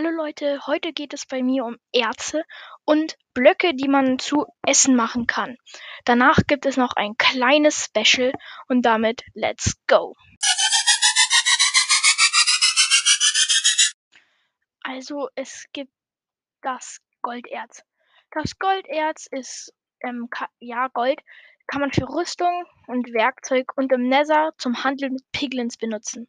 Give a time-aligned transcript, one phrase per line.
[0.00, 2.44] Hallo Leute, heute geht es bei mir um Erze
[2.84, 5.56] und Blöcke, die man zu Essen machen kann.
[6.04, 8.30] Danach gibt es noch ein kleines Special
[8.68, 10.14] und damit let's go.
[14.84, 15.90] Also es gibt
[16.62, 17.82] das Golderz.
[18.30, 20.28] Das Golderz ist ähm,
[20.60, 21.18] ja Gold,
[21.66, 26.28] kann man für Rüstung und Werkzeug und im Nether zum Handel mit Piglins benutzen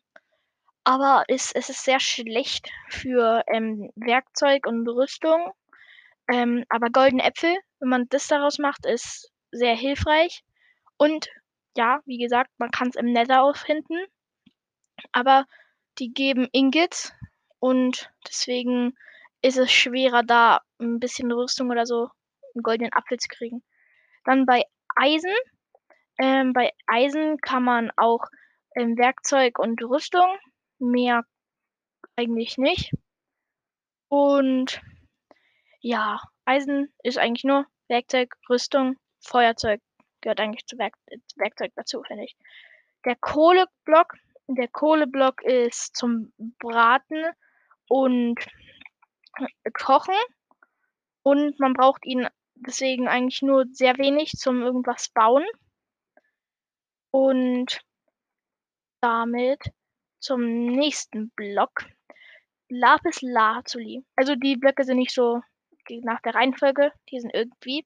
[0.90, 5.54] aber es, es ist sehr schlecht für ähm, Werkzeug und Rüstung.
[6.28, 10.44] Ähm, aber goldene Äpfel, wenn man das daraus macht, ist sehr hilfreich.
[10.98, 11.30] Und
[11.78, 14.04] ja, wie gesagt, man kann es im Nether auffinden.
[15.12, 15.46] Aber
[16.00, 17.14] die geben Ingots
[17.60, 18.98] und deswegen
[19.44, 22.10] ist es schwerer, da ein bisschen Rüstung oder so
[22.56, 23.62] einen goldenen Apfel zu kriegen.
[24.26, 24.64] Dann bei
[24.96, 25.36] Eisen.
[26.18, 28.26] Ähm, bei Eisen kann man auch
[28.76, 30.26] ähm, Werkzeug und Rüstung
[30.80, 31.24] Mehr
[32.16, 32.92] eigentlich nicht.
[34.10, 34.82] Und
[35.82, 39.82] ja, Eisen ist eigentlich nur Werkzeug, Rüstung, Feuerzeug
[40.22, 40.96] gehört eigentlich zu Werk
[41.36, 42.36] Werkzeug dazu, finde ich.
[43.06, 44.14] Der Kohleblock,
[44.48, 47.24] der Kohleblock ist zum Braten
[47.88, 48.40] und
[49.74, 50.16] Kochen
[51.24, 55.46] und man braucht ihn deswegen eigentlich nur sehr wenig zum irgendwas bauen.
[57.12, 57.80] Und
[59.02, 59.60] damit
[60.20, 61.86] zum nächsten Block.
[62.70, 64.04] Lapis Lazuli.
[64.16, 65.42] Also die Blöcke sind nicht so
[66.04, 67.86] nach der Reihenfolge, die sind irgendwie.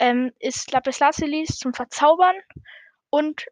[0.00, 2.34] Ähm, ist Lapis Lazuli zum Verzaubern
[3.10, 3.46] und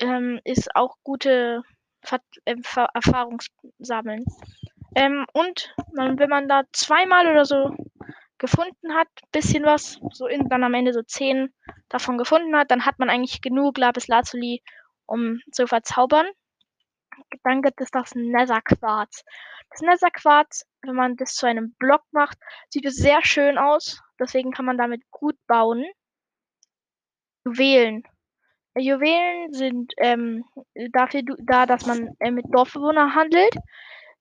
[0.00, 1.62] ähm, ist auch gute
[2.02, 2.56] Ver äh,
[2.94, 4.24] Erfahrungssammeln.
[4.96, 7.76] Ähm, und man, wenn man da zweimal oder so
[8.38, 11.52] gefunden hat, bisschen was, so in, dann am Ende so zehn
[11.88, 14.62] davon gefunden hat, dann hat man eigentlich genug Lapis Lazuli,
[15.06, 16.26] um zu verzaubern
[17.44, 19.24] dann gibt es das Netherquarz.
[19.70, 22.38] Das Netherquarz, wenn man das zu einem Block macht,
[22.70, 24.02] sieht es sehr schön aus.
[24.18, 25.84] Deswegen kann man damit gut bauen.
[27.44, 28.02] Juwelen.
[28.76, 30.44] Juwelen sind ähm,
[30.92, 33.54] dafür da, dass man äh, mit Dorfbewohnern handelt,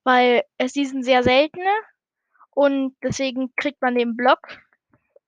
[0.04, 1.70] weil es die sind sehr seltene
[2.52, 4.40] und deswegen kriegt man den Block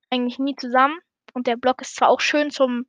[0.10, 0.98] eigentlich nie zusammen.
[1.34, 2.88] Und der Block ist zwar auch schön zum,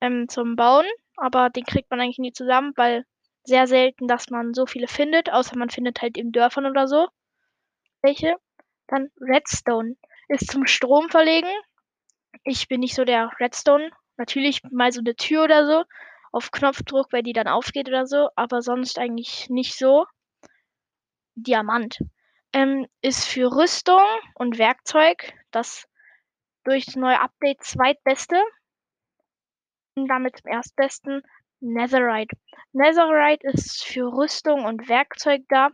[0.00, 3.04] ähm, zum Bauen, aber den kriegt man eigentlich nie zusammen, weil
[3.46, 7.08] sehr selten, dass man so viele findet, außer man findet halt in Dörfern oder so
[8.06, 8.36] welche.
[8.86, 9.96] Dann Redstone
[10.28, 11.50] ist zum Strom verlegen.
[12.44, 13.90] Ich bin nicht so der Redstone.
[14.16, 15.84] Natürlich mal so eine Tür oder so
[16.32, 20.06] auf Knopfdruck, weil die dann aufgeht oder so, aber sonst eigentlich nicht so.
[21.34, 21.98] Diamant
[22.52, 24.02] ähm, ist für Rüstung
[24.34, 25.86] und Werkzeug das
[26.64, 28.40] durch das neue Update zweitbeste.
[29.94, 31.22] Und damit zum erstbesten
[31.72, 32.36] Netherite.
[32.72, 35.70] Netherite ist für Rüstung und Werkzeug da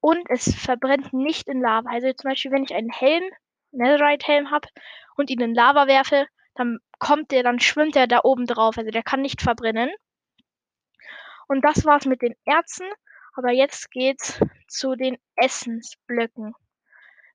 [0.00, 1.88] und es verbrennt nicht in Lava.
[1.90, 3.24] Also zum Beispiel, wenn ich einen Helm,
[3.72, 4.68] Netherite-Helm habe
[5.16, 8.78] und ihn in Lava werfe, dann kommt der, dann schwimmt er da oben drauf.
[8.78, 9.90] Also der kann nicht verbrennen.
[11.48, 12.86] Und das war's mit den Erzen.
[13.36, 16.54] Aber jetzt geht's zu den Essensblöcken.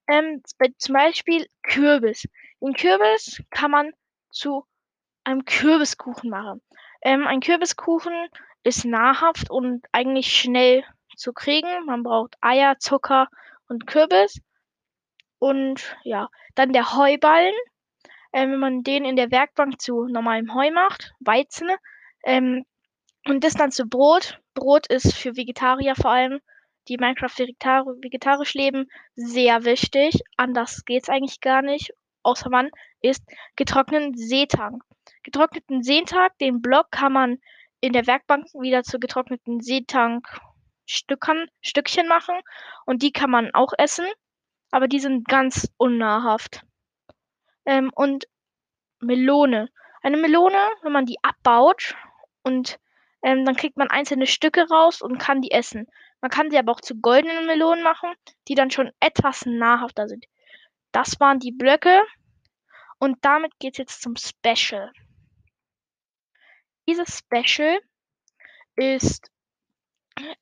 [0.08, 0.42] Ähm,
[0.78, 2.24] zum Beispiel Kürbis.
[2.62, 3.92] Den Kürbis kann man
[4.32, 4.66] zu
[5.24, 6.62] einem Kürbiskuchen machen.
[7.02, 8.14] Ähm, ein Kürbiskuchen
[8.64, 10.84] ist nahrhaft und eigentlich schnell
[11.16, 11.86] zu kriegen.
[11.86, 13.28] Man braucht Eier, Zucker
[13.68, 14.42] und Kürbis.
[15.40, 17.54] Und ja, dann der Heuballen.
[18.32, 21.70] Ähm, wenn man den in der Werkbank zu normalem Heu macht, Weizen,
[22.24, 22.66] ähm,
[23.26, 24.40] und das dann zu Brot.
[24.54, 26.40] Brot ist für Vegetarier vor allem,
[26.88, 30.22] die Minecraft vegetar vegetarisch leben, sehr wichtig.
[30.38, 31.94] Anders geht es eigentlich gar nicht,
[32.24, 32.70] außer man
[33.02, 33.24] isst
[33.56, 34.82] getrockneten Seetang
[35.24, 36.30] getrockneten Seetang.
[36.40, 37.38] Den Block kann man
[37.82, 40.26] in der Werkbank wieder zu getrockneten Seetang
[40.86, 42.36] Stückchen machen
[42.86, 44.08] und die kann man auch essen,
[44.72, 46.64] aber die sind ganz unnahrhaft.
[47.66, 48.26] Ähm, und
[49.00, 49.70] Melone.
[50.02, 51.96] Eine Melone, wenn man die abbaut
[52.42, 52.80] und
[53.22, 55.88] ähm, dann kriegt man einzelne Stücke raus und kann die essen.
[56.22, 58.10] Man kann sie aber auch zu goldenen Melonen machen,
[58.48, 60.26] die dann schon etwas nahrhafter sind.
[60.92, 62.02] Das waren die Blöcke
[63.00, 64.92] und damit geht es jetzt zum Special.
[66.88, 67.80] Dieses Special
[68.76, 69.32] ist,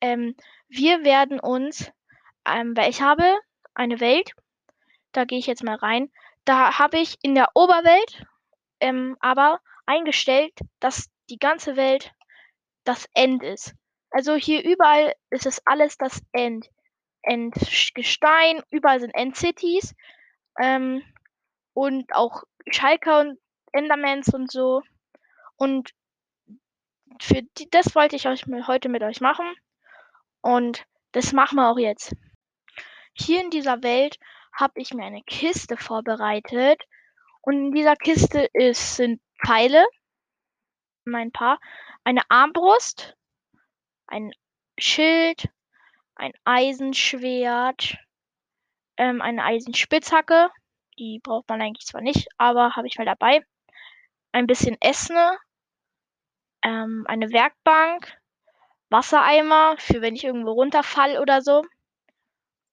[0.00, 0.34] ähm,
[0.68, 1.90] wir werden uns,
[2.46, 3.24] ähm, weil ich habe
[3.74, 4.32] eine Welt,
[5.12, 6.10] da gehe ich jetzt mal rein,
[6.44, 8.24] da habe ich in der Oberwelt
[8.80, 12.12] ähm, aber eingestellt, dass die ganze Welt
[12.84, 13.74] das End ist.
[14.10, 16.68] Also hier überall ist es alles das End.
[17.22, 19.94] Endgestein, überall sind Endcities
[20.60, 21.02] ähm,
[21.78, 22.42] und auch
[22.72, 23.38] Schalker und
[23.70, 24.82] Endermans und so.
[25.54, 25.90] Und
[27.20, 29.46] für die, das wollte ich euch heute mit euch machen.
[30.40, 32.16] Und das machen wir auch jetzt.
[33.12, 34.18] hier in dieser Welt
[34.52, 36.82] habe ich mir eine Kiste vorbereitet.
[37.42, 39.86] Und in dieser Kiste ist, sind Pfeile,
[41.04, 41.60] mein Paar,
[42.02, 43.14] eine Armbrust,
[44.08, 44.32] ein
[44.80, 45.48] Schild,
[46.16, 47.98] ein Eisenschwert,
[48.96, 50.50] ähm, eine Eisenspitzhacke.
[50.98, 53.44] Die braucht man eigentlich zwar nicht, aber habe ich mal dabei.
[54.32, 55.16] Ein bisschen Essen,
[56.62, 58.18] ähm, eine Werkbank,
[58.90, 61.64] Wassereimer für wenn ich irgendwo runterfall oder so,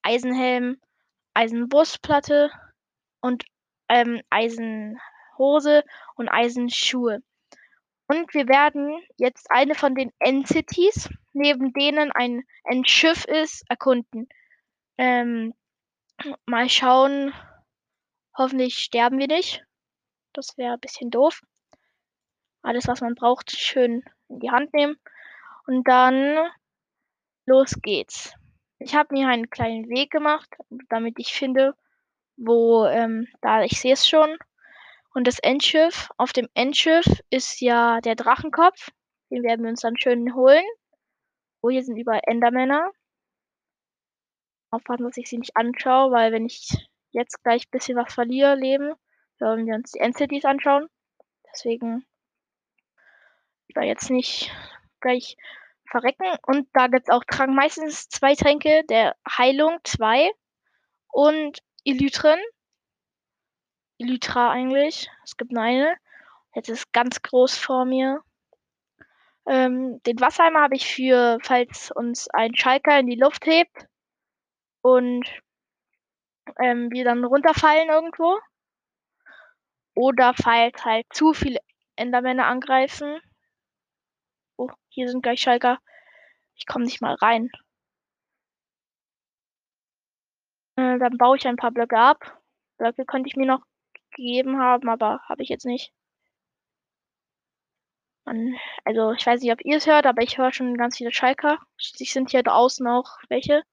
[0.01, 0.80] Eisenhelm,
[1.33, 2.51] Eisenbrustplatte
[3.22, 3.44] und
[3.89, 5.83] ähm, Eisenhose
[6.16, 7.22] und Eisenschuhe.
[8.07, 14.30] Und wir werden jetzt eine von den Entities, neben denen ein Endschiff ist, erkunden.
[14.98, 15.54] Ähm,
[16.45, 17.33] mal schauen.
[18.38, 19.66] Hoffentlich sterben wir nicht.
[20.34, 21.42] Das wäre ein bisschen doof.
[22.62, 24.98] Alles, was man braucht, schön in die Hand nehmen.
[25.68, 26.52] Und dann
[27.46, 28.34] los geht's.
[28.80, 30.50] Ich habe mir einen kleinen Weg gemacht,
[30.90, 31.76] damit ich finde,
[32.36, 34.38] wo, ähm, da ich sehe es schon.
[35.14, 38.90] Und das Endschiff, auf dem Endschiff ist ja der Drachenkopf.
[39.30, 40.66] Den werden wir uns dann schön holen.
[41.62, 42.92] Oh, hier sind überall Endermänner.
[44.72, 48.56] Aufpassen, dass ich sie nicht anschaue, weil wenn ich jetzt gleich ein bisschen was verliere,
[48.56, 48.94] Leben,
[49.39, 50.88] sollen wir uns die Entities anschauen.
[51.51, 52.06] Deswegen
[53.75, 54.51] da jetzt nicht
[55.01, 55.38] gleich
[55.89, 56.25] verrecken.
[56.47, 60.31] Und da gibt es auch Trank, meistens zwei Tränke der Heilung, zwei.
[61.09, 62.39] Und Elytren.
[64.00, 65.09] Elytra eigentlich.
[65.23, 65.95] Es gibt nur eine.
[66.56, 68.21] Jetzt ist ganz groß vor mir.
[69.47, 73.85] Ähm, den Wassereimer habe ich für, falls uns ein Schalker in die Luft hebt
[74.81, 75.23] und
[76.59, 78.39] ähm, wir dann runterfallen irgendwo.
[79.95, 81.59] Oder falls halt zu viele
[81.95, 83.19] Endermänner angreifen.
[84.57, 85.80] Oh, hier sind gleich Schalker.
[86.56, 87.50] Ich komme nicht mal rein.
[90.77, 92.42] Äh, dann baue ich ein paar Blöcke ab.
[92.77, 93.63] Blöcke könnte ich mir noch
[94.12, 95.94] gegeben haben, aber habe ich jetzt nicht.
[98.25, 101.13] Man, also ich weiß nicht, ob ihr es hört, aber ich höre schon ganz viele
[101.13, 101.59] Schalker.
[101.77, 103.63] Schließlich sind hier draußen auch welche.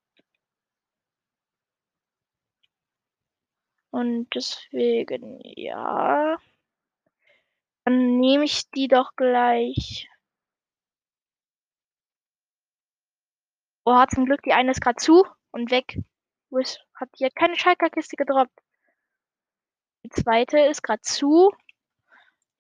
[3.92, 6.38] Und deswegen, ja.
[7.84, 10.08] Dann nehme ich die doch gleich.
[13.84, 15.98] Oh, zum Glück, die eine ist gerade zu und weg.
[16.48, 18.58] Wo ist, hat die keine Schalkerkiste gedroppt.
[20.04, 21.52] Die zweite ist gerade zu.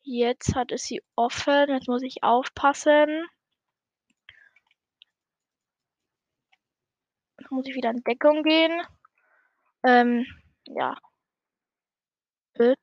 [0.02, 1.70] Jetzt hat es sie offen.
[1.70, 3.26] Jetzt muss ich aufpassen.
[7.38, 8.82] Jetzt muss ich wieder in Deckung gehen.
[9.82, 10.26] Ähm,
[10.66, 10.98] ja.
[12.54, 12.76] Geht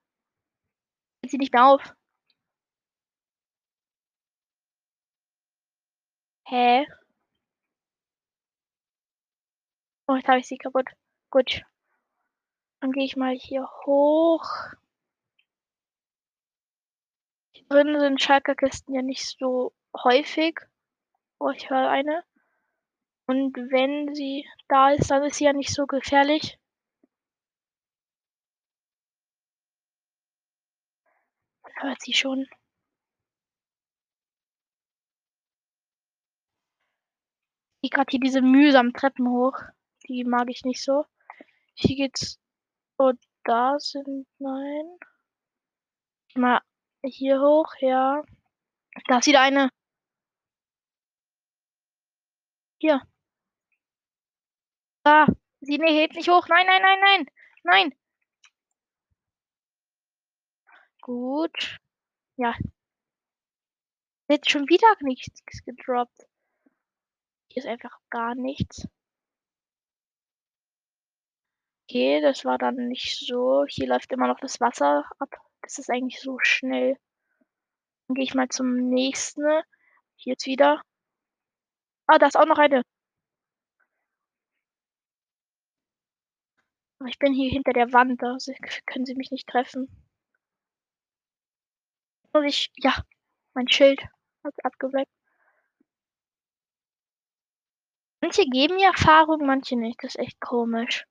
[1.31, 1.95] sie nicht mehr auf.
[6.47, 6.85] Hä?
[10.07, 10.89] Oh, jetzt habe ich sie kaputt.
[11.29, 11.63] Gut.
[12.81, 14.43] Dann gehe ich mal hier hoch.
[17.51, 19.73] Hier drin sind Schalkerkisten ja nicht so
[20.03, 20.59] häufig.
[21.39, 22.23] Oh, ich höre eine.
[23.27, 26.58] Und wenn sie da ist, dann ist sie ja nicht so gefährlich.
[31.81, 32.47] Hört sie schon.
[37.81, 39.57] Ich gerade hier diese mühsamen Treppen hoch.
[40.07, 41.05] Die mag ich nicht so.
[41.75, 42.39] Hier geht's.
[42.97, 43.13] Oh,
[43.43, 44.27] da sind.
[44.37, 44.97] Nein.
[46.35, 46.61] Mal
[47.03, 48.21] hier hoch, ja.
[49.07, 49.69] Da ist wieder eine.
[52.79, 53.01] Hier.
[55.03, 55.27] Da.
[55.61, 56.47] Sie nee, hebt nicht hoch.
[56.47, 57.25] Nein, nein, nein, nein.
[57.63, 57.98] Nein.
[61.01, 61.79] Gut.
[62.37, 62.55] Ja.
[64.29, 66.27] Jetzt schon wieder nichts gedroppt.
[67.51, 68.87] Hier ist einfach gar nichts.
[71.83, 73.65] Okay, das war dann nicht so.
[73.67, 75.29] Hier läuft immer noch das Wasser ab.
[75.61, 76.97] Das ist eigentlich so schnell.
[78.07, 79.43] Dann gehe ich mal zum nächsten.
[80.15, 80.81] Hier jetzt wieder.
[82.07, 82.83] Ah, da ist auch noch eine.
[87.07, 88.37] Ich bin hier hinter der Wand, da
[88.85, 90.08] können sie mich nicht treffen.
[92.33, 92.71] Muss ich.
[92.75, 92.95] Ja,
[93.53, 94.01] mein Schild
[94.43, 95.11] hat abgeweckt.
[98.21, 100.03] Manche geben mir Erfahrung, manche nicht.
[100.03, 101.05] Das ist echt komisch.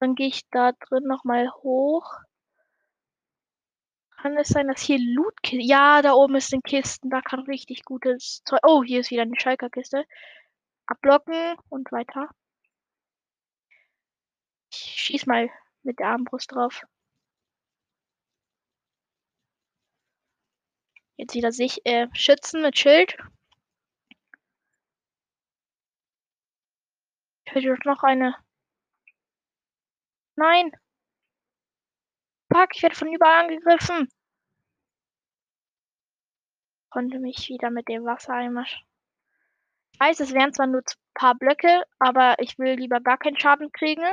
[0.00, 2.18] Dann gehe ich da drin nochmal hoch.
[4.20, 5.34] Kann es sein, dass hier Loot...
[5.50, 7.10] Ja, da oben ist ein Kisten.
[7.10, 8.60] Da kann richtig gutes Zeug...
[8.62, 10.04] Oh, hier ist wieder eine Schalker-Kiste.
[10.86, 12.28] Abblocken und weiter.
[14.72, 15.48] Ich schieß mal
[15.82, 16.84] mit der Armbrust drauf.
[21.20, 23.14] Jetzt wieder sich äh, schützen mit Schild.
[27.44, 28.34] Ich will noch eine
[30.34, 30.72] Nein.
[32.50, 34.08] Fuck, ich werde von überall angegriffen.
[36.88, 38.64] Konnte mich wieder mit dem Wassereimer.
[39.92, 43.38] Ich weiß, es wären zwar nur ein paar Blöcke, aber ich will lieber gar keinen
[43.38, 44.06] Schaden kriegen.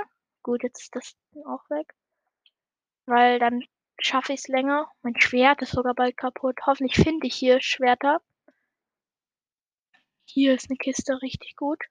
[0.43, 1.93] Gut, jetzt ist das auch weg.
[3.05, 3.63] Weil dann
[3.99, 4.91] schaffe ich es länger.
[5.01, 6.59] Mein Schwert ist sogar bald kaputt.
[6.65, 8.21] Hoffentlich finde ich hier Schwerter.
[10.25, 11.83] Hier ist eine Kiste richtig gut.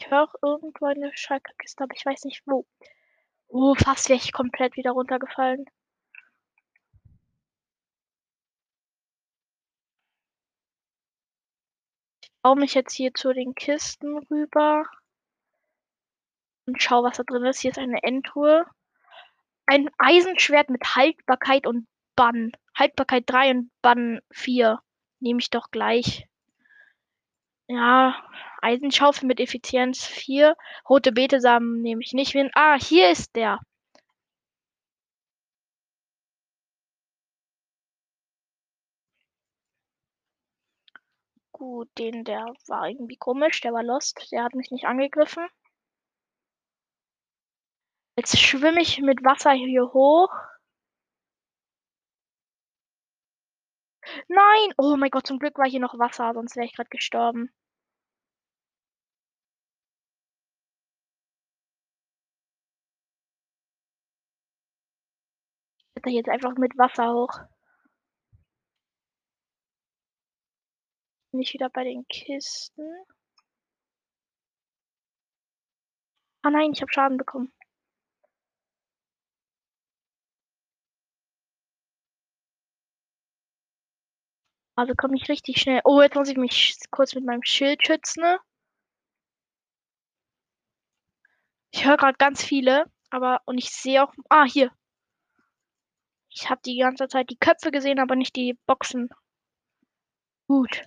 [0.00, 2.66] Ich höre irgendwo eine Schalkerkiste, aber ich weiß nicht wo.
[3.48, 5.64] Oh, fast wäre ich komplett wieder runtergefallen.
[12.22, 14.84] Ich baue mich jetzt hier zu den Kisten rüber.
[16.66, 17.60] Und schau, was da drin ist.
[17.60, 18.66] Hier ist eine Endtour.
[19.66, 22.52] Ein Eisenschwert mit Haltbarkeit und Bann.
[22.76, 24.80] Haltbarkeit 3 und Bann 4.
[25.20, 26.26] Nehme ich doch gleich.
[27.68, 28.14] Ja,
[28.62, 30.56] Eisenschaufel mit Effizienz 4.
[30.88, 32.36] Rote Betesamen nehme ich nicht.
[32.54, 33.60] Ah, hier ist der.
[41.52, 45.46] Gut, den, der war irgendwie komisch, der war lost, der hat mich nicht angegriffen.
[48.16, 50.30] Jetzt schwimme ich mit Wasser hier hoch.
[54.28, 54.72] Nein!
[54.76, 57.50] Oh mein Gott, zum Glück war hier noch Wasser, sonst wäre ich gerade gestorben.
[65.96, 67.32] Ich da jetzt einfach mit Wasser hoch.
[71.32, 72.82] Bin ich wieder bei den Kisten.
[76.42, 77.53] Ah nein, ich habe Schaden bekommen.
[84.76, 85.80] Also komme ich richtig schnell.
[85.84, 88.22] Oh, jetzt muss ich mich kurz mit meinem Schild schützen.
[88.22, 88.40] Ne?
[91.70, 94.12] Ich höre gerade ganz viele, aber und ich sehe auch.
[94.28, 94.70] Ah, hier.
[96.28, 99.08] Ich habe die ganze Zeit die Köpfe gesehen, aber nicht die Boxen.
[100.48, 100.84] Gut.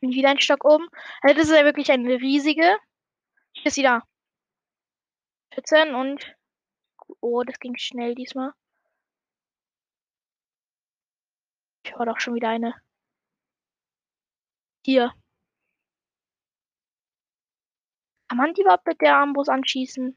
[0.00, 0.88] Bin wieder ein Stock oben.
[1.22, 2.76] Also das ist ja wirklich eine riesige.
[3.52, 4.02] Hier ist sie da.
[5.54, 6.36] Schützen und.
[7.20, 8.52] Oh, das ging schnell diesmal.
[11.90, 12.72] Ich höre doch schon wieder eine.
[14.84, 15.12] Hier.
[18.28, 20.16] Kann man die überhaupt mit der Armbrust anschießen?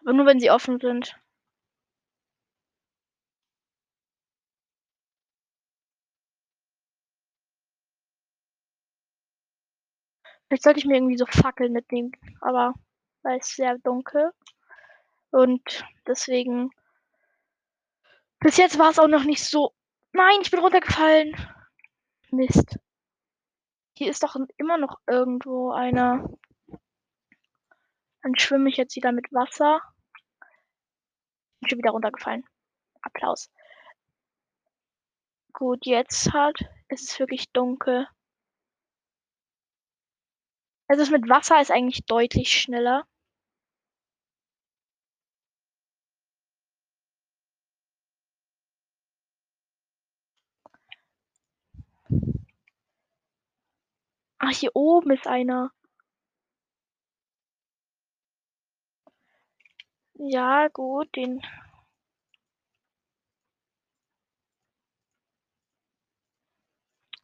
[0.00, 1.18] Aber nur wenn sie offen sind.
[10.48, 12.12] Vielleicht sollte ich mir irgendwie so Fackeln mitnehmen,
[12.42, 12.74] aber
[13.22, 14.32] weil es sehr dunkel.
[15.30, 16.70] Und deswegen
[18.42, 19.72] bis jetzt war es auch noch nicht so.
[20.12, 21.34] Nein, ich bin runtergefallen.
[22.30, 22.78] Mist.
[23.96, 26.28] Hier ist doch immer noch irgendwo einer.
[28.22, 29.80] Dann schwimme ich jetzt wieder mit Wasser.
[31.60, 32.44] Bin schon wieder runtergefallen.
[33.02, 33.50] Applaus.
[35.52, 36.58] Gut, jetzt hat
[36.88, 38.06] ist es wirklich dunkel.
[40.88, 43.06] Also das mit Wasser ist eigentlich deutlich schneller.
[54.44, 55.70] Ach, hier oben ist einer.
[60.14, 61.40] Ja, gut, den.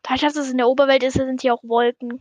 [0.03, 2.21] Dadurch, dass es in der Oberwelt ist, sind hier auch Wolken.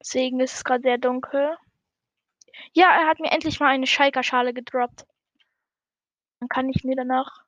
[0.00, 1.56] Deswegen ist es gerade sehr dunkel.
[2.74, 5.06] Ja, er hat mir endlich mal eine Schalker-Schale gedroppt.
[6.40, 7.44] Dann kann ich mir danach.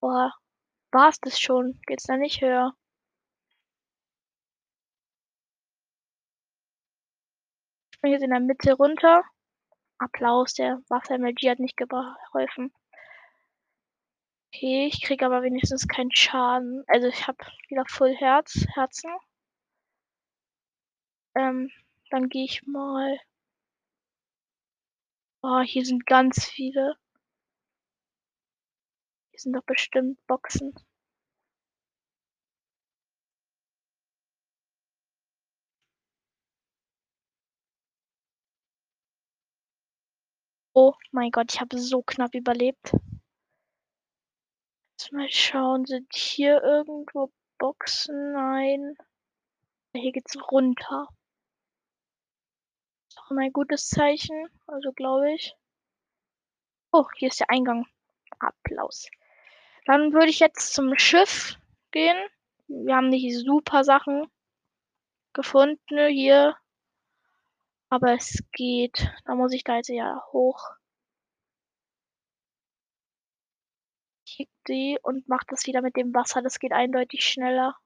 [0.00, 0.32] Boah,
[0.94, 1.80] war's das schon?
[1.86, 2.72] Geht's da nicht höher?
[7.92, 9.22] Ich bin jetzt in der Mitte runter.
[9.98, 12.72] Applaus, der Wasser-MLG hat nicht geholfen.
[14.54, 16.84] Okay, ich kriege aber wenigstens keinen Schaden.
[16.86, 19.10] Also ich habe wieder Full Herz, Herzen.
[21.34, 21.70] Ähm,
[22.10, 23.18] dann gehe ich mal.
[25.42, 26.96] Oh, hier sind ganz viele.
[29.34, 30.72] Hier sind doch bestimmt Boxen.
[40.72, 42.92] Oh mein Gott, ich habe so knapp überlebt.
[44.92, 48.34] Jetzt mal schauen, sind hier irgendwo Boxen?
[48.34, 48.96] Nein.
[49.94, 51.08] Hier geht's runter.
[53.08, 55.56] Ist auch immer ein gutes Zeichen, also glaube ich.
[56.92, 57.84] Oh, hier ist der Eingang.
[58.38, 59.08] Applaus.
[59.86, 61.56] Dann würde ich jetzt zum Schiff
[61.90, 62.16] gehen.
[62.68, 64.30] Wir haben nicht super Sachen
[65.34, 66.56] gefunden hier.
[67.90, 69.10] Aber es geht.
[69.24, 70.70] Da muss ich da jetzt ja hoch.
[74.26, 76.42] Kick die und macht das wieder mit dem Wasser.
[76.42, 77.76] Das geht eindeutig schneller.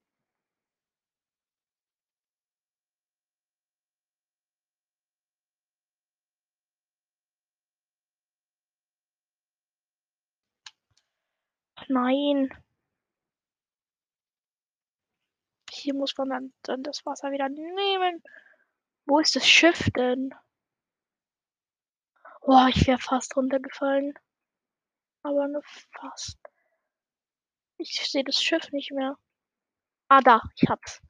[11.88, 12.50] Nein.
[15.70, 18.22] Hier muss man dann, dann das Wasser wieder nehmen.
[19.06, 20.34] Wo ist das Schiff denn?
[22.42, 24.14] Oh, ich wäre fast runtergefallen.
[25.22, 26.38] Aber nur fast.
[27.78, 29.16] Ich sehe das Schiff nicht mehr.
[30.08, 31.00] Ah, da, ich hab's.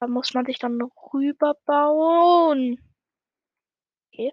[0.00, 0.80] Da muss man sich dann
[1.12, 2.78] rüber bauen.
[4.08, 4.32] Okay.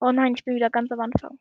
[0.00, 1.38] Oh nein, ich bin wieder ganz am Anfang.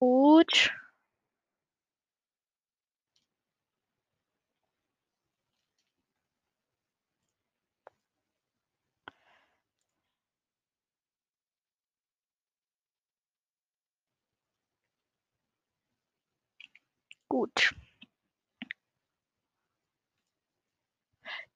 [0.00, 0.72] Gut.
[17.30, 17.70] Gut.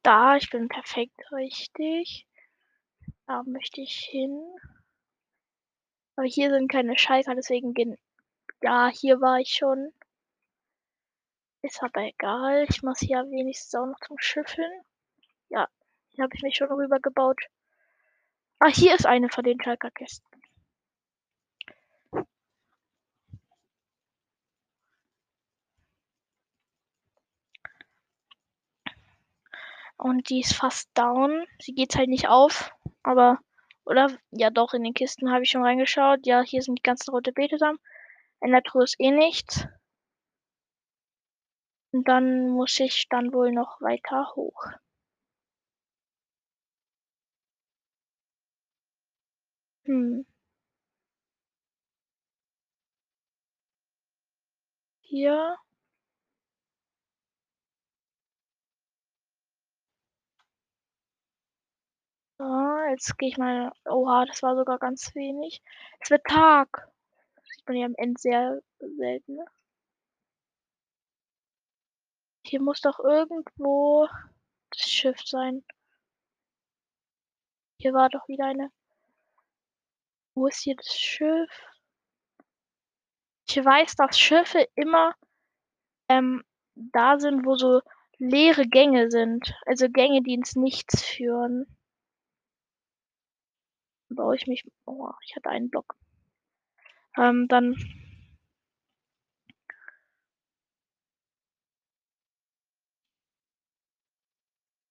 [0.04, 2.26] Da, ich bin perfekt richtig.
[3.26, 4.38] Da möchte ich hin.
[6.18, 7.96] Aber hier sind keine Schalker, deswegen gehen.
[8.64, 9.92] Ja, hier war ich schon.
[11.60, 12.64] Ist aber egal.
[12.70, 14.70] Ich muss hier wenigstens auch noch zum Schiff hin.
[15.50, 15.68] Ja,
[16.08, 17.42] hier habe ich mich schon rübergebaut.
[18.60, 20.26] Ah, hier ist eine von den Schalker-Kisten.
[29.98, 31.44] Und die ist fast down.
[31.60, 32.72] Sie geht halt nicht auf.
[33.02, 33.40] Aber,
[33.84, 34.08] oder?
[34.30, 36.26] Ja, doch, in den Kisten habe ich schon reingeschaut.
[36.26, 37.78] Ja, hier sind die ganzen rote Beete dran.
[38.44, 39.66] In der Truhe ist eh nichts.
[41.94, 44.66] Und dann muss ich dann wohl noch weiter hoch.
[49.86, 50.24] Hm.
[55.02, 55.56] Hier.
[62.38, 63.72] Ah, jetzt gehe ich mal.
[63.86, 65.62] Oha, das war sogar ganz wenig.
[66.00, 66.88] Es wird Tag.
[67.64, 69.38] Sieht man ja am Ende sehr selten.
[72.44, 74.06] Hier muss doch irgendwo
[74.70, 75.64] das Schiff sein.
[77.80, 78.70] Hier war doch wieder eine.
[80.34, 81.50] Wo ist hier das Schiff?
[83.48, 85.14] Ich weiß, dass Schiffe immer
[86.10, 87.80] ähm, da sind, wo so
[88.18, 89.54] leere Gänge sind.
[89.64, 91.64] Also Gänge, die ins Nichts führen.
[94.10, 94.70] Baue ich mich.
[94.84, 95.96] Oh, ich hatte einen Block.
[97.16, 97.74] Ähm, dann.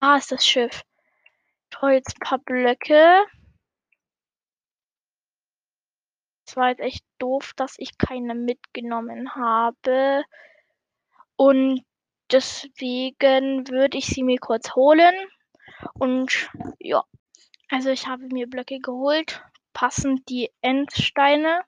[0.02, 0.84] Ah, ist das Schiff.
[1.72, 3.26] Ich brauche jetzt ein paar Blöcke.
[6.48, 10.24] Es war jetzt echt doof, dass ich keine mitgenommen habe.
[11.36, 11.84] Und
[12.32, 15.16] deswegen würde ich sie mir kurz holen.
[15.94, 17.04] Und ja,
[17.70, 21.62] also ich habe mir Blöcke geholt, passend die Endsteine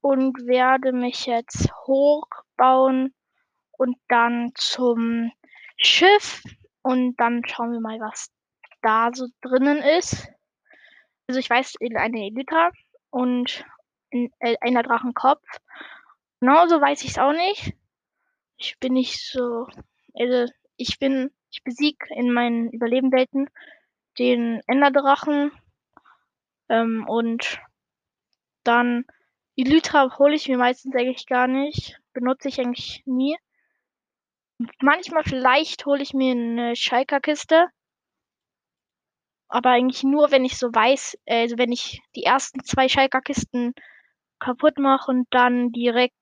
[0.00, 3.14] und werde mich jetzt hochbauen
[3.72, 5.32] und dann zum
[5.76, 6.42] Schiff
[6.82, 8.30] und dann schauen wir mal, was
[8.82, 10.28] da so drinnen ist.
[11.26, 12.70] Also ich weiß, eine Elita
[13.10, 13.64] und
[14.12, 15.44] ein, äh, einer Drachenkopf.
[16.40, 17.74] Genauso weiß ich es auch nicht.
[18.56, 19.66] Ich bin nicht so,
[20.14, 23.50] also ich bin, ich besiege in meinen Überlebenwelten
[24.18, 25.52] den Enderdrachen
[26.68, 27.60] ähm, und
[28.64, 29.04] dann
[29.60, 33.36] Elytra hole ich mir meistens eigentlich gar nicht, benutze ich eigentlich nie.
[34.80, 37.66] Manchmal vielleicht hole ich mir eine Schalker-Kiste,
[39.48, 43.74] aber eigentlich nur, wenn ich so weiß, also wenn ich die ersten zwei Schalker-Kisten
[44.38, 46.14] kaputt mache und dann direkt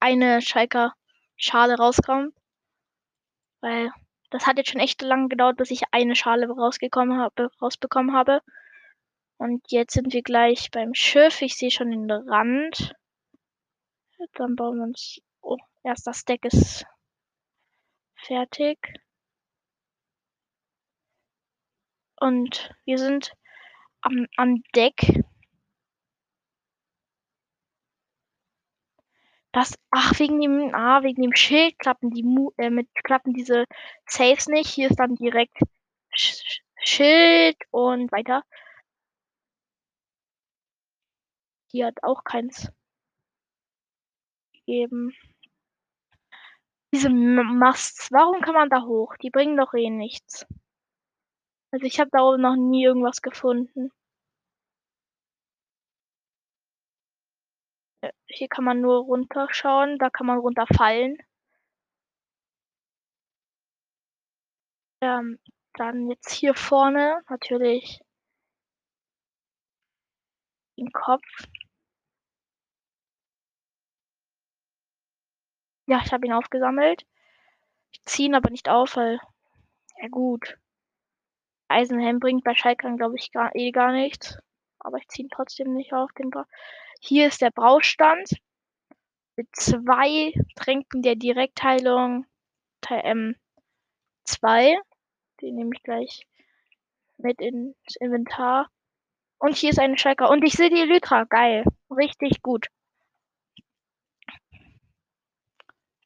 [0.00, 0.94] eine Schalker
[1.36, 2.34] Schale rauskommt.
[3.60, 3.90] Weil
[4.30, 8.40] das hat jetzt schon echt lange gedauert, bis ich eine Schale rausgekommen habe, rausbekommen habe.
[9.42, 11.42] Und jetzt sind wir gleich beim Schiff.
[11.42, 12.94] Ich sehe schon den Rand.
[14.34, 15.20] Dann bauen wir uns.
[15.40, 16.86] Oh, erster Stack ist
[18.14, 18.78] fertig.
[22.20, 23.32] Und wir sind
[24.02, 25.24] am, am Deck.
[29.50, 32.24] Das, ach, wegen dem, ah, wegen dem Schild klappen die,
[32.58, 33.64] äh, mit, klappen diese
[34.06, 34.70] Saves nicht.
[34.70, 35.58] Hier ist dann direkt
[36.14, 38.44] Sch Schild und weiter.
[41.72, 42.70] Die hat auch keins
[44.52, 45.12] gegeben.
[46.94, 49.16] Diese Masts, warum kann man da hoch?
[49.22, 50.46] Die bringen doch eh nichts.
[51.72, 53.90] Also ich habe da oben noch nie irgendwas gefunden.
[58.26, 61.16] Hier kann man nur runterschauen, da kann man runterfallen.
[65.00, 65.38] Ähm,
[65.74, 68.00] dann jetzt hier vorne natürlich
[70.76, 71.22] den Kopf.
[75.86, 77.04] Ja, ich habe ihn aufgesammelt.
[77.90, 79.18] Ich ziehe ihn aber nicht auf, weil,
[80.00, 80.58] ja gut.
[81.68, 84.38] Eisenhelm bringt bei Schalkern, glaube ich, gar, eh gar nichts.
[84.78, 86.10] Aber ich ziehe ihn trotzdem nicht auf.
[86.12, 86.46] Den Bra
[87.00, 88.30] Hier ist der Braustand
[89.36, 92.26] mit zwei Tränken der Direktheilung
[92.90, 93.36] ähm,
[94.24, 94.76] 2.
[95.40, 96.26] Den nehme ich gleich
[97.18, 98.68] mit ins Inventar.
[99.38, 100.30] Und hier ist eine Schalker.
[100.30, 101.24] Und ich sehe die Elytra.
[101.24, 101.64] Geil.
[101.90, 102.68] Richtig gut.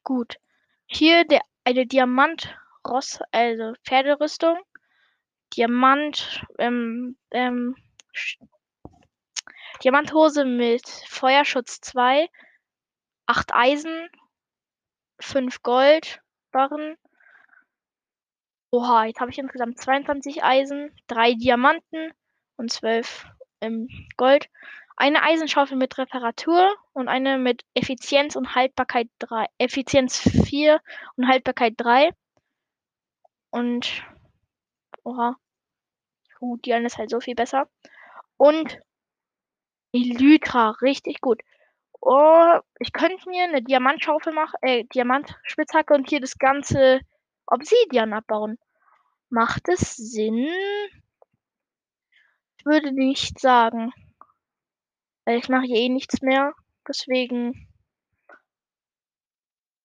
[0.07, 0.37] Gut.
[0.85, 4.57] Hier der, eine Diamant-Ross, also Pferderüstung.
[5.57, 7.75] Diamant, ähm, ähm,
[9.83, 12.29] Diamanthose mit Feuerschutz 2,
[13.25, 14.07] 8 Eisen,
[15.19, 16.95] 5 Goldbarren.
[18.71, 22.13] Oha, jetzt habe ich insgesamt 22 Eisen, 3 Diamanten
[22.55, 23.25] und 12
[23.59, 24.49] ähm, Gold.
[24.99, 29.45] Eine Eisenschaufel mit Reparatur und eine mit Effizienz und Haltbarkeit 3.
[29.59, 30.81] Effizienz 4
[31.15, 32.09] und Haltbarkeit 3.
[33.51, 34.03] Und.
[35.03, 35.35] Oha.
[36.39, 37.69] Gut, die eine ist halt so viel besser.
[38.37, 38.79] Und
[39.93, 41.41] Elytra, richtig gut.
[42.01, 47.01] Oh, ich könnte mir eine Diamantschaufel machen, äh, Diamantspitzhacke und hier das ganze
[47.45, 48.57] Obsidian abbauen.
[49.29, 50.47] Macht es Sinn?
[52.57, 53.93] Ich würde nicht sagen.
[55.27, 56.53] Weil ich mache hier eh nichts mehr.
[56.87, 57.67] Deswegen.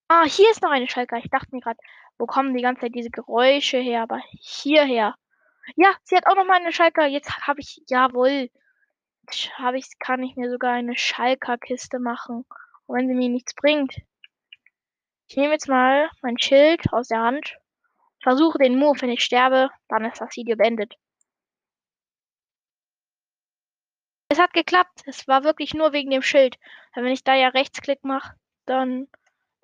[0.07, 1.17] Ah, hier ist noch eine Schalker.
[1.17, 1.81] Ich dachte mir gerade,
[2.17, 4.03] wo kommen die ganze Zeit diese Geräusche her?
[4.03, 5.17] Aber hierher.
[5.75, 7.07] Ja, sie hat auch noch mal eine Schalker.
[7.09, 8.51] Jetzt habe ich, jawohl.
[9.57, 12.45] Habe ich, kann ich mir sogar eine Schalker-Kiste machen.
[12.87, 13.97] Und wenn sie mir nichts bringt.
[15.27, 17.57] Ich nehme jetzt mal mein Schild aus der Hand.
[18.23, 19.01] Versuche den Move.
[19.01, 20.95] Wenn ich sterbe, dann ist das Video beendet.
[24.33, 25.03] Es hat geklappt.
[25.05, 26.59] Es war wirklich nur wegen dem Schild.
[26.95, 29.07] Wenn ich da ja Rechtsklick mache, dann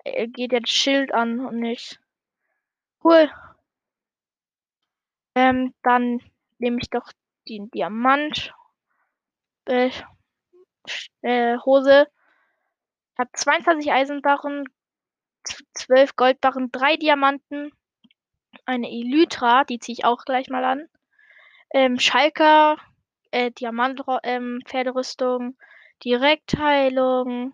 [0.03, 1.99] äh, geht ja das Schild an und nicht.
[3.03, 3.31] Cool.
[5.33, 6.21] Ähm, dann
[6.59, 7.11] nehme ich doch
[7.47, 8.53] den Diamant
[9.65, 9.89] äh,
[11.23, 12.07] äh, Hose.
[13.13, 14.65] Ich habe 22 Eisenbarren,
[15.73, 17.71] 12 Goldbarren, 3 Diamanten,
[18.67, 20.87] eine Elytra, die ziehe ich auch gleich mal an.
[21.73, 22.77] Ähm, Schalker,
[23.31, 24.61] äh, Diamant, ähm,
[26.03, 27.53] Direktheilung.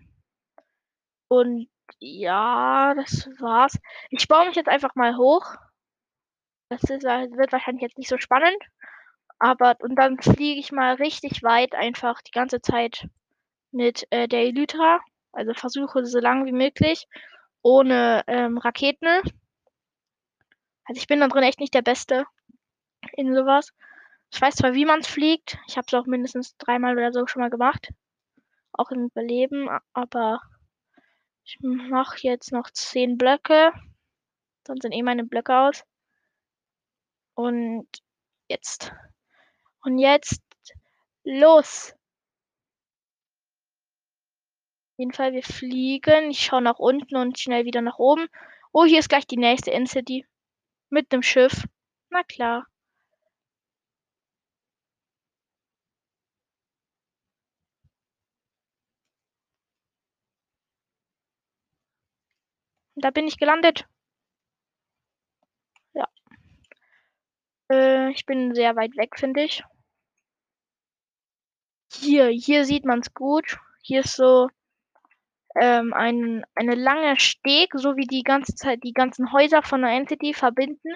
[1.28, 3.80] Und ja, das war's.
[4.10, 5.56] Ich baue mich jetzt einfach mal hoch.
[6.70, 8.62] Das ist, wird wahrscheinlich jetzt nicht so spannend.
[9.40, 13.08] Aber und dann fliege ich mal richtig weit einfach die ganze Zeit
[13.72, 15.00] mit äh, der Elytra.
[15.32, 17.08] Also versuche so lang wie möglich.
[17.62, 19.22] Ohne ähm, Raketen.
[20.86, 22.26] Also ich bin da drin echt nicht der Beste
[23.14, 23.72] in sowas.
[24.36, 25.58] Ich weiß zwar, wie man es fliegt.
[25.65, 27.93] Ich habe es auch mindestens dreimal oder so schon mal gemacht.
[28.74, 29.69] Auch im Überleben.
[29.93, 30.41] Aber
[31.45, 33.71] ich mache jetzt noch zehn Blöcke.
[34.65, 35.86] Dann sind eh meine Blöcke aus.
[37.34, 37.88] Und
[38.50, 38.91] jetzt.
[39.84, 40.41] Und jetzt
[41.24, 41.93] los.
[44.91, 46.32] Auf jeden Fall, wir fliegen.
[46.32, 48.28] Ich schaue nach unten und schnell wieder nach oben.
[48.74, 50.28] Oh, hier ist gleich die nächste In-City.
[50.89, 51.63] Mit dem Schiff.
[52.10, 52.67] Na klar.
[63.06, 63.86] Da bin ich gelandet.
[65.94, 66.08] Ja.
[67.72, 69.63] Äh, ich bin sehr weit weg, finde ich.
[71.94, 73.60] Hier, hier sieht man es gut.
[73.84, 74.50] Hier ist so
[75.54, 79.91] ähm, ein, eine lange Steg, so wie die ganze Zeit die ganzen Häuser von der
[79.91, 80.89] Entity verbinden,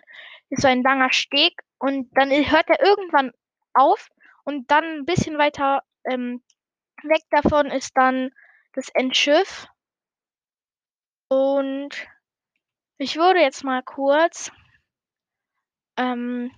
[0.49, 3.33] ist so ein langer Steg und dann hört er irgendwann
[3.75, 4.09] auf
[4.45, 6.41] und dann ein bisschen weiter ähm,
[7.03, 8.31] weg davon ist dann
[8.73, 9.67] das Endschiff.
[11.29, 11.89] Und
[12.97, 14.51] ich würde jetzt mal kurz
[15.97, 16.51] ähm,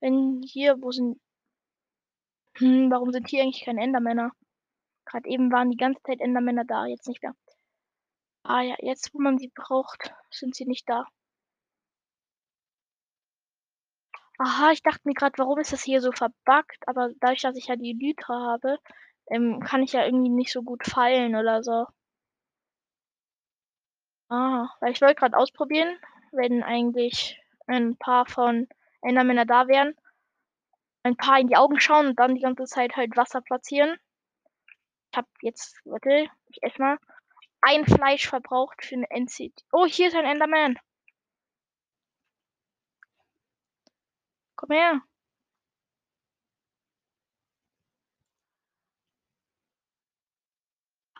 [0.00, 1.20] wenn hier, wo sind
[2.56, 4.30] hm, warum sind hier eigentlich keine Endermänner?
[5.06, 7.34] Gerade eben waren die ganze Zeit Endermänner da, jetzt nicht mehr.
[8.44, 11.06] Ah ja, jetzt wo man sie braucht, sind sie nicht da.
[14.38, 16.78] Aha, ich dachte mir gerade, warum ist das hier so verbuggt?
[16.86, 18.78] Aber dadurch, dass ich ja die Lytra habe,
[19.30, 21.86] ähm, kann ich ja irgendwie nicht so gut fallen oder so.
[24.28, 25.96] Ah, weil ich wollte gerade ausprobieren,
[26.32, 28.68] wenn eigentlich ein paar von
[29.00, 29.94] Endermänner da wären,
[31.04, 33.96] ein paar in die Augen schauen und dann die ganze Zeit halt Wasser platzieren.
[35.10, 36.98] Ich habe jetzt, warte, ich esse mal,
[37.62, 39.64] ein Fleisch verbraucht für eine NCT.
[39.72, 40.78] Oh, hier ist ein Enderman.
[44.56, 45.00] Komm her.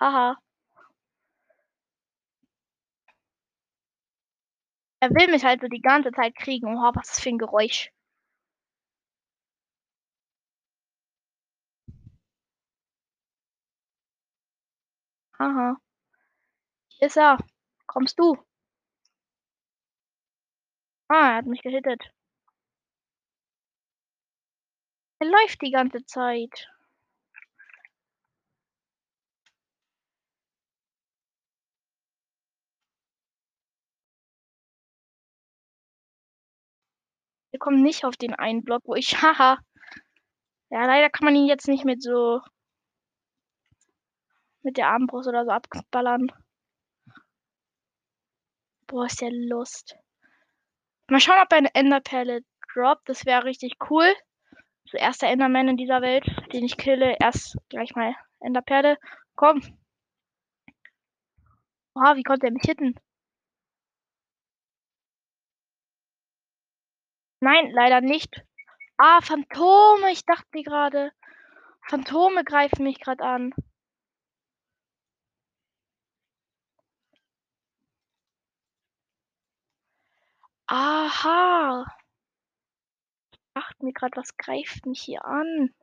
[0.01, 0.37] Haha.
[5.05, 6.67] Er will mich halt so die ganze Zeit kriegen.
[6.67, 7.91] Oha, was für ein Geräusch?
[15.39, 15.77] Haha.
[16.89, 17.37] Hier ist er.
[17.87, 18.37] Kommst du?
[21.09, 22.03] Ah, er hat mich gehittet.
[25.19, 26.69] Er läuft die ganze Zeit.
[37.55, 39.61] Wir kommen nicht auf den einen Block, wo ich, haha.
[40.71, 42.41] Ja, leider kann man ihn jetzt nicht mit so
[44.65, 46.33] mit der Armbrust oder so abballern.
[48.89, 49.97] Boah, ist der Lust.
[51.09, 52.41] Mal schauen, ob er eine Enderperle
[52.73, 53.09] droppt.
[53.09, 54.13] Das wäre richtig cool.
[54.87, 57.17] So erster Enderman in dieser Welt, den ich kille.
[57.21, 58.99] Erst gleich mal Enderperle.
[59.37, 59.61] Komm.
[61.95, 62.99] Oha, wie konnte er mich hitten?
[67.45, 68.43] Nein, leider nicht.
[68.97, 70.11] Ah, Phantome.
[70.13, 71.13] Ich dachte gerade.
[71.83, 73.53] Phantome greifen mich gerade an.
[80.69, 81.85] Aha.
[83.33, 85.75] Ich dachte mir gerade, was greift mich hier an?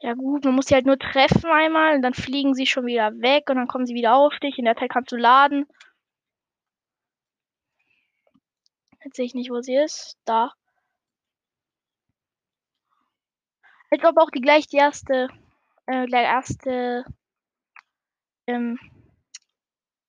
[0.00, 3.10] Ja gut, man muss sie halt nur treffen einmal und dann fliegen sie schon wieder
[3.20, 4.58] weg und dann kommen sie wieder auf dich.
[4.58, 5.66] In der Zeit kannst du laden.
[9.04, 10.16] Jetzt sehe ich nicht, wo sie ist.
[10.24, 10.52] Da.
[13.90, 15.28] Als ob auch die gleich die erste,
[15.86, 17.04] äh, gleich erste,
[18.46, 18.78] ähm,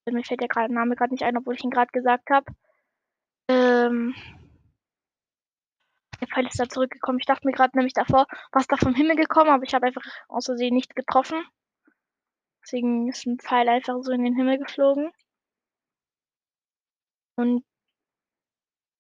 [0.06, 2.46] mir fällt der Name gerade nicht ein, obwohl ich ihn gerade gesagt habe.
[3.48, 4.16] Ähm,
[6.20, 7.20] der Pfeil ist da zurückgekommen.
[7.20, 10.04] Ich dachte mir gerade nämlich davor, was da vom Himmel gekommen, aber ich habe einfach
[10.28, 11.44] aus Versehen nicht getroffen.
[12.64, 15.12] Deswegen ist ein Pfeil einfach so in den Himmel geflogen.
[17.36, 17.64] Und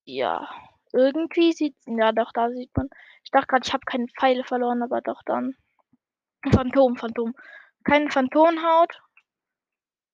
[0.05, 0.49] ja,
[0.93, 2.89] irgendwie sieht ja doch, da sieht man.
[3.23, 5.55] Ich dachte gerade, ich habe keine Pfeile verloren, aber doch dann.
[6.51, 7.35] Phantom, Phantom.
[7.83, 9.01] Keine Phantomhaut.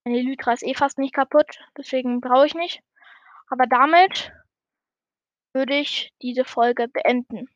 [0.04, 2.84] Meine Lytra ist eh fast nicht kaputt, deswegen brauche ich nicht.
[3.50, 4.32] Aber damit
[5.56, 7.50] würde ich diese Folge beenden.